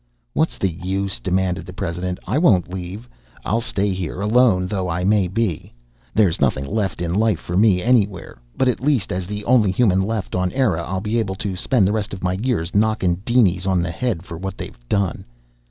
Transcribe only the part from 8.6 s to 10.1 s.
at least, as the only human